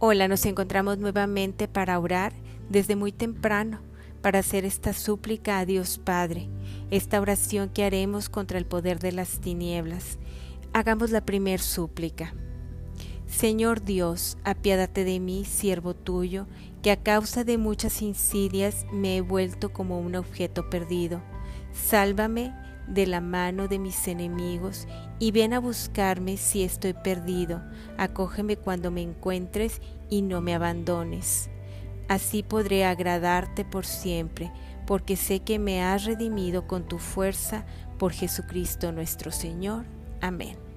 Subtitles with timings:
[0.00, 2.32] Hola, nos encontramos nuevamente para orar
[2.68, 3.80] desde muy temprano,
[4.22, 6.48] para hacer esta súplica a Dios Padre,
[6.92, 10.18] esta oración que haremos contra el poder de las tinieblas.
[10.72, 12.32] Hagamos la primer súplica.
[13.26, 16.46] Señor Dios, apiádate de mí, siervo tuyo,
[16.80, 21.20] que a causa de muchas insidias me he vuelto como un objeto perdido.
[21.72, 22.54] Sálvame
[22.88, 24.86] de la mano de mis enemigos
[25.18, 27.62] y ven a buscarme si estoy perdido.
[27.96, 31.50] Acógeme cuando me encuentres y no me abandones.
[32.08, 34.50] Así podré agradarte por siempre,
[34.86, 37.66] porque sé que me has redimido con tu fuerza
[37.98, 39.84] por Jesucristo nuestro Señor.
[40.20, 40.67] Amén.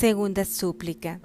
[0.00, 1.20] Segunda súplica.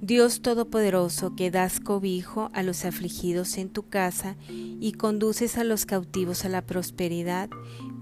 [0.00, 5.84] Dios Todopoderoso, que das cobijo a los afligidos en tu casa y conduces a los
[5.84, 7.50] cautivos a la prosperidad,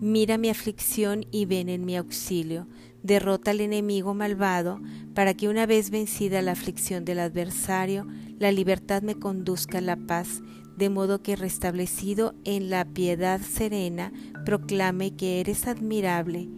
[0.03, 2.69] mira mi aflicción y ven en mi auxilio.
[3.03, 4.83] Derrota al enemigo malvado,
[5.15, 8.07] para que una vez vencida la aflicción del adversario,
[8.39, 10.43] la libertad me conduzca a la paz,
[10.77, 14.13] de modo que restablecido en la piedad serena,
[14.45, 16.51] proclame que eres admirable,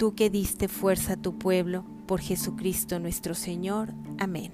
[0.00, 3.92] tú que diste fuerza a tu pueblo, por Jesucristo nuestro Señor.
[4.18, 4.50] Amén.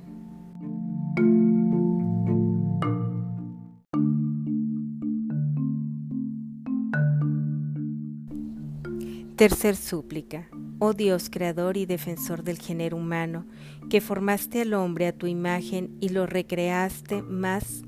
[9.37, 10.49] Tercer súplica.
[10.81, 13.47] Oh Dios, creador y defensor del género humano,
[13.89, 17.85] que formaste al hombre a tu imagen y lo recreaste más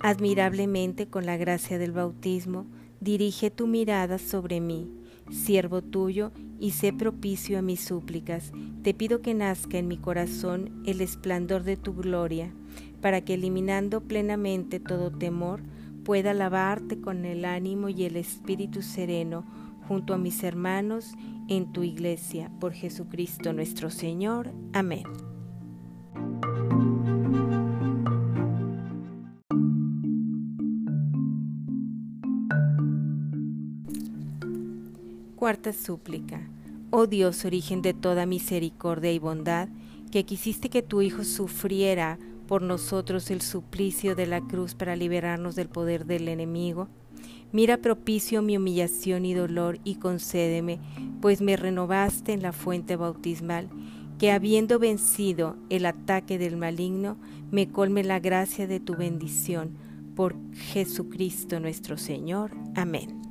[0.00, 2.64] admirablemente con la gracia del bautismo,
[3.00, 4.88] dirige tu mirada sobre mí
[5.30, 8.52] siervo tuyo, y sé propicio a mis súplicas.
[8.82, 12.52] Te pido que nazca en mi corazón el esplendor de tu gloria,
[13.00, 15.62] para que eliminando plenamente todo temor,
[16.04, 19.44] pueda alabarte con el ánimo y el espíritu sereno
[19.86, 21.14] junto a mis hermanos
[21.48, 24.52] en tu iglesia, por Jesucristo nuestro Señor.
[24.72, 25.25] Amén.
[35.46, 36.40] Cuarta súplica.
[36.90, 39.68] Oh Dios, origen de toda misericordia y bondad,
[40.10, 42.18] que quisiste que tu Hijo sufriera
[42.48, 46.88] por nosotros el suplicio de la cruz para liberarnos del poder del enemigo,
[47.52, 50.80] mira propicio mi humillación y dolor y concédeme,
[51.20, 53.68] pues me renovaste en la fuente bautismal,
[54.18, 57.18] que habiendo vencido el ataque del maligno,
[57.52, 59.76] me colme la gracia de tu bendición.
[60.16, 62.50] Por Jesucristo nuestro Señor.
[62.74, 63.25] Amén.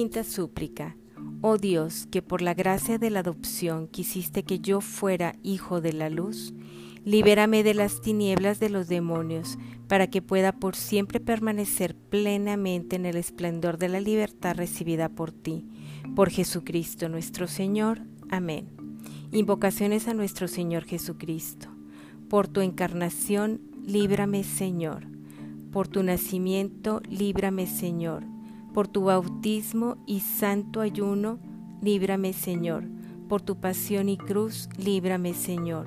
[0.00, 0.96] Quinta súplica.
[1.42, 5.92] Oh Dios, que por la gracia de la adopción quisiste que yo fuera hijo de
[5.92, 6.54] la luz,
[7.04, 13.04] libérame de las tinieblas de los demonios, para que pueda por siempre permanecer plenamente en
[13.04, 15.66] el esplendor de la libertad recibida por ti.
[16.16, 18.00] Por Jesucristo nuestro Señor.
[18.30, 18.70] Amén.
[19.32, 21.68] Invocaciones a nuestro Señor Jesucristo.
[22.30, 25.04] Por tu encarnación, líbrame Señor.
[25.70, 28.24] Por tu nacimiento, líbrame Señor
[28.72, 31.38] por tu bautismo y santo ayuno,
[31.82, 32.84] líbrame Señor.
[33.28, 35.86] Por tu pasión y cruz, líbrame Señor.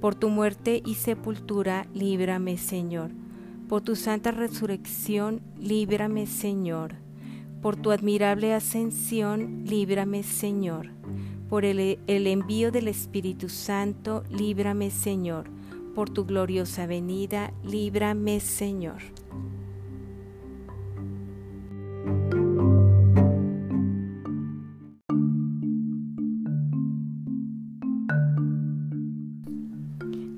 [0.00, 3.10] Por tu muerte y sepultura, líbrame Señor.
[3.68, 6.96] Por tu santa resurrección, líbrame Señor.
[7.62, 10.90] Por tu admirable ascensión, líbrame Señor.
[11.48, 15.46] Por el, el envío del Espíritu Santo, líbrame Señor.
[15.94, 19.02] Por tu gloriosa venida, líbrame Señor.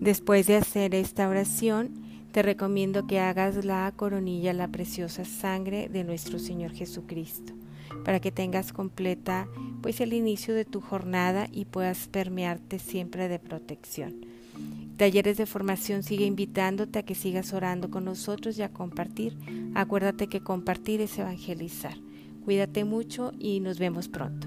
[0.07, 1.91] Después de hacer esta oración,
[2.31, 7.55] te recomiendo que hagas la coronilla, la preciosa sangre de nuestro Señor Jesucristo,
[8.05, 9.49] para que tengas completa
[9.83, 14.25] pues el inicio de tu jornada y puedas permearte siempre de protección.
[14.97, 19.37] Talleres de formación sigue invitándote a que sigas orando con nosotros y a compartir.
[19.75, 21.97] Acuérdate que compartir es evangelizar.
[22.45, 24.47] Cuídate mucho y nos vemos pronto.